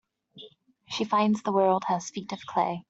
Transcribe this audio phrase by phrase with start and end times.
[0.89, 2.79] She finds the world has feet of clay.